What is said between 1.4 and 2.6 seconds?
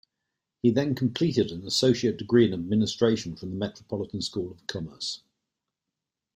an Associate degree in